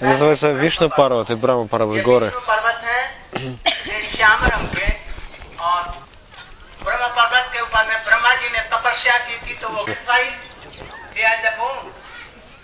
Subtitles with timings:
[0.00, 2.32] Называется Вишну Парват и Брама Парват, горы.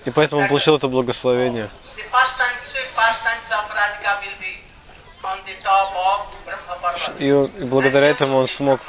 [0.05, 1.71] И поэтому он получил это благословение.
[7.19, 8.81] И, он, и благодаря этому он смог,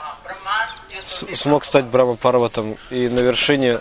[1.06, 3.80] смог стать Брама Парватом и на вершине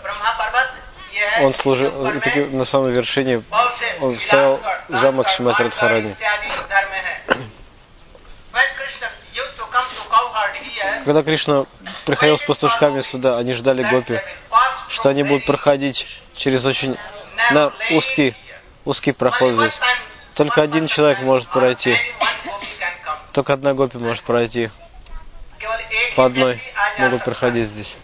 [1.41, 1.91] он служил,
[2.51, 3.43] на самой вершине
[3.99, 4.59] он стоял
[4.89, 6.15] замок Шиматрадхарани.
[11.05, 11.65] Когда Кришна
[12.05, 14.21] приходил с пастушками сюда, они ждали гопи,
[14.89, 16.97] что они будут проходить через очень
[17.51, 18.35] на узкий,
[18.85, 19.79] узкий проход здесь.
[20.35, 21.97] Только один человек может пройти.
[23.33, 24.69] Только одна гопи может пройти.
[26.15, 26.61] По одной
[26.99, 27.97] могут проходить здесь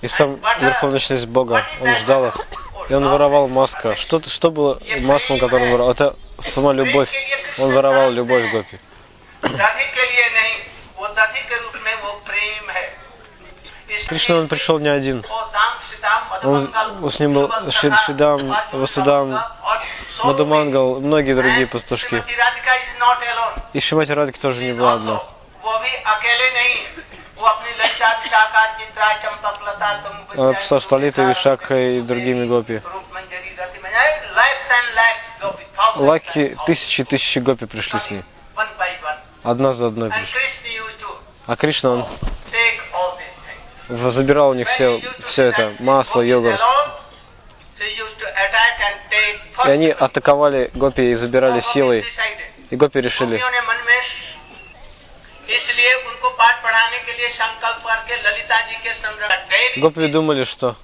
[0.00, 2.36] и сам верховночность Бога, он ждал их,
[2.88, 3.94] и он воровал маска.
[3.94, 5.92] Что, что было маслом, которым он воровал?
[5.92, 7.10] Это сама любовь.
[7.58, 8.78] Он воровал любовь Гопи.
[14.08, 15.24] Кришна он пришел не один.
[16.42, 19.42] Он, с ним был Шидам, Васудам,
[20.24, 22.24] Мадумангал, многие другие пастушки.
[23.72, 25.22] И Шимати Радика тоже не была одна.
[30.60, 32.82] Псашталитой, э, Вишакхой и другими гопи.
[35.96, 38.24] Лаки, тысячи и тысячи гопи пришли с ним.
[39.42, 40.40] Одна за одной пришли.
[41.46, 42.06] А Кришна, он
[43.88, 46.60] забирал у них все, все это, масло, йогурт.
[49.64, 52.06] И они атаковали гопи и забирали силой.
[52.70, 53.42] И гопи решили,
[56.19, 58.93] गोपियों ने मन में इसलिए उनको पाठ पढ़ाने के लिए संकल्प करके ललिता जी के
[58.93, 60.75] संग डेली гопи думали, что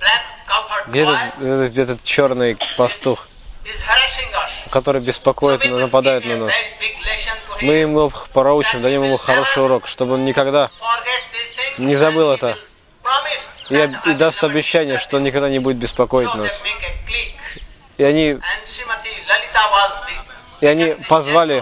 [0.00, 3.18] black cowherd где-то boy этот, этот черный пастух,
[3.64, 4.70] is harassing us.
[4.70, 6.54] который беспокоит, So we will нападает give на a нас.
[6.54, 7.66] very big lesson to him.
[7.66, 12.32] Мы ему проучим, дадим ему хороший урок, чтобы он никогда Forget these things не забыл
[12.32, 12.46] and he это.
[12.46, 12.58] will
[13.02, 15.26] promise и, that об- и I will даст never обещание, disturb что он him.
[15.26, 16.62] никогда не будет беспокоить So нас.
[16.62, 17.62] they make a clique.
[17.98, 21.58] И они, And Srimati Lalita was the и они позвали,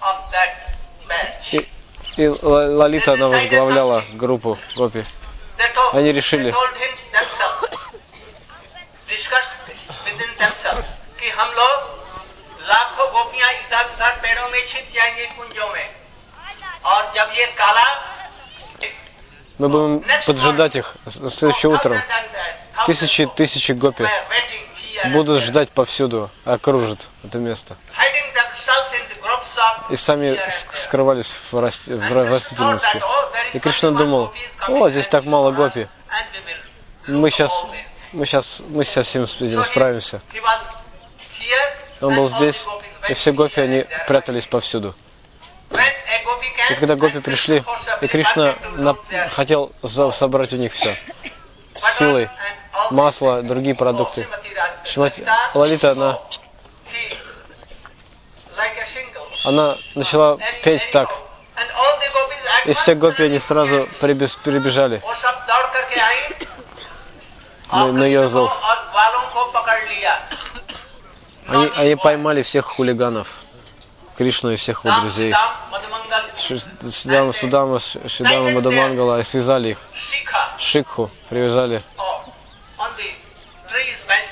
[0.00, 0.76] of that
[1.08, 1.52] batch.
[1.54, 1.68] и,
[2.16, 5.04] и Ла- Лалита, она возглавляла группу гопи.
[5.58, 6.50] They told, Они решили.
[6.50, 7.70] they told him themselves,
[9.08, 9.52] discussed
[10.04, 10.86] within themselves,
[11.20, 15.88] कि हम लोग लाखों गोपियां इधर उधर पेड़ों में छिप जाएंगे कुंजों में
[16.84, 17.84] और जब ये काला
[19.58, 22.02] Мы будем поджидать их с- следующим утром.
[22.86, 24.04] Тысячи тысячи гопи
[25.12, 27.76] будут ждать повсюду, окружат это место.
[29.89, 33.01] И сами ск- скрывались в, расти- в ра- растительности.
[33.53, 34.33] И Кришна думал,
[34.67, 35.87] о, здесь так мало гопи.
[37.07, 37.65] Мы сейчас,
[38.11, 40.21] мы сейчас, мы сейчас с этим справимся.
[42.01, 42.65] Он был здесь,
[43.09, 44.95] и все гопи, они прятались повсюду.
[46.69, 47.63] И когда гопи пришли,
[48.01, 48.95] и Кришна на-
[49.29, 49.71] хотел
[50.11, 50.95] собрать у них все.
[51.97, 52.29] Силой,
[52.91, 54.27] масло, другие продукты.
[54.85, 56.19] Шимати, Лалита, она,
[59.47, 61.09] она начала петь так.
[62.65, 65.01] И все гопи, они сразу перебежали
[67.71, 68.51] на, на ее зов.
[71.47, 73.29] Они, они поймали всех хулиганов,
[74.17, 75.33] Кришну и всех его друзей.
[76.91, 79.77] Судама, Судама, Судама Мадамангала, и связали их.
[80.57, 81.83] Шикху привязали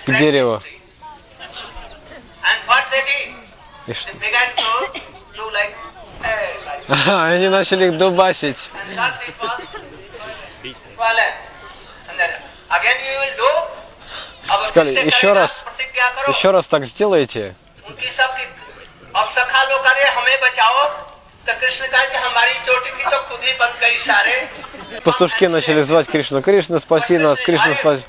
[0.06, 0.62] к дереву.
[3.88, 4.12] И что?
[7.24, 8.70] Они начали их дубасить.
[14.68, 15.66] Сказали, еще раз,
[16.28, 17.56] еще раз так сделайте.
[25.04, 26.42] Пастушки начали звать Кришну.
[26.42, 28.06] Кришна, спаси нас, Кришна, спаси.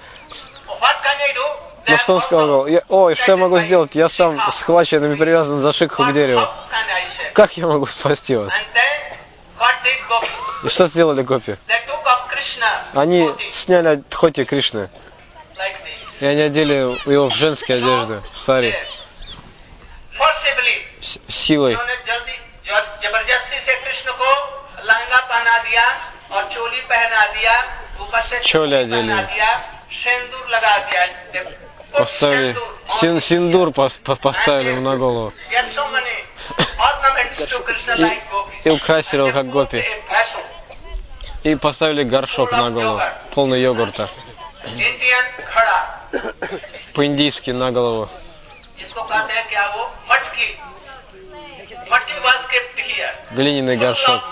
[1.86, 2.66] На что он сказал?
[2.66, 3.94] Я, Ой, что я могу сделать?
[3.94, 6.46] Я сам схвачен и привязан за шикху к дереву.
[7.32, 8.52] Как я могу спасти вас?
[10.64, 11.56] И что сделали гопи?
[12.94, 14.90] Они сняли хоти Кришны.
[16.20, 16.74] И они одели
[17.10, 18.74] его в женские одежды, в сари.
[21.00, 21.78] С силой.
[28.44, 29.12] Чоли одели
[31.96, 32.56] поставили,
[33.00, 35.32] син, синдур поставили на голову.
[38.64, 39.84] И, и украсили его как гопи.
[41.42, 43.00] И поставили горшок на голову,
[43.32, 44.08] полный йогурта.
[46.94, 48.08] По-индийски на голову.
[53.32, 54.22] Глиняный горшок,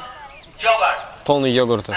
[1.24, 1.96] полный йогурта.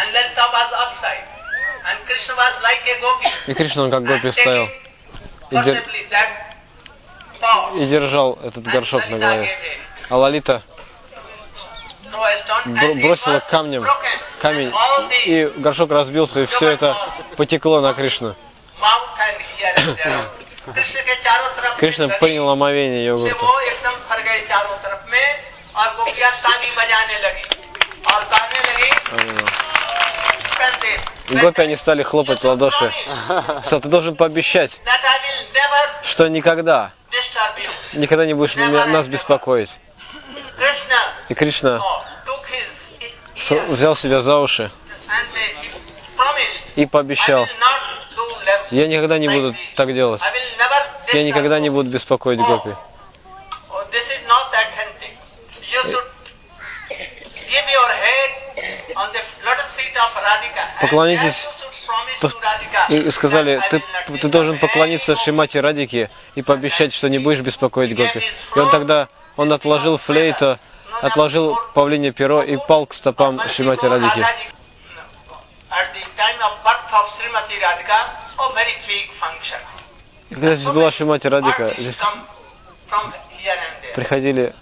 [3.48, 4.68] И Кришна он как гопи стоял
[5.50, 5.84] и, дер...
[7.76, 9.58] и держал этот горшок на голове.
[10.10, 10.64] А Лолита
[13.02, 13.86] бросила камнем
[14.42, 14.74] камень,
[15.26, 18.36] и горшок разбился, и все это потекло на Кришну.
[21.78, 23.38] Кришна принял омовение йогурта.
[31.36, 32.94] Гопи они стали хлопать в ладоши.
[33.66, 34.72] Что, ты должен пообещать,
[36.04, 36.92] что никогда,
[37.94, 39.74] никогда не будешь нас беспокоить.
[41.30, 41.80] И Кришна
[43.68, 44.72] взял себя за уши
[46.76, 47.46] и пообещал,
[48.72, 50.22] я никогда не буду так делать.
[51.14, 52.76] Я никогда не буду беспокоить гопи.
[60.82, 61.48] Поклонитесь
[62.90, 63.84] И сказали, ты,
[64.20, 65.16] ты должен поклониться.
[65.16, 68.20] Шимате Радике и пообещать, что не будешь беспокоить гопи.
[68.56, 70.60] И он тогда, он отложил флейту,
[71.02, 74.26] отложил павлине перо и пал к стопам Шимати Радики.
[80.30, 82.00] Когда здесь была Шимати Радика, здесь
[83.96, 84.54] приходили,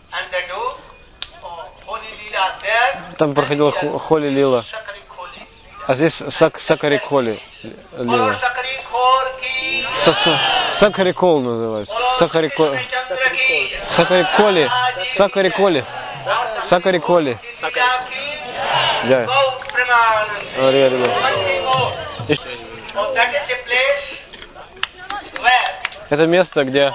[1.42, 4.64] oh, там проходила Холи Лила.
[5.88, 7.40] А здесь сак, Сакари Коли
[7.94, 8.34] Bolo Лила.
[8.34, 9.86] Shakari Khor ki.
[10.04, 10.40] Са- са-
[10.72, 11.96] Сакари Кол называется.
[11.96, 13.80] Bolo Сакари Ко- Krishna Chandra ki.
[13.90, 14.70] Сакари Коли.
[15.10, 15.86] Сакари Коли.
[16.62, 17.38] Сакари Коли.
[17.62, 17.70] Sita
[18.10, 19.10] ki.
[19.10, 19.26] Да.
[26.10, 26.94] Это место, где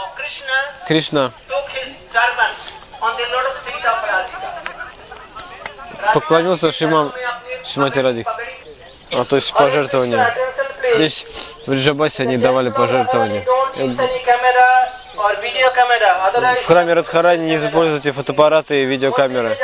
[0.87, 1.33] Кришна.
[6.15, 7.13] Поклонился Шимам-
[7.65, 8.27] Шимати Радик.
[9.13, 10.35] А, то есть пожертвования.
[10.95, 11.27] Здесь
[11.67, 13.45] в Риджабасе они давали пожертвования.
[16.63, 19.59] В храме Радхарани не используйте фотоаппараты и видеокамеры.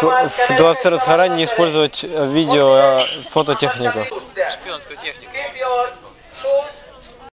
[0.00, 4.04] В Дворце Радхарани не использовать э, видео, а фототехнику.
[4.04, 5.32] Шпионскую технику.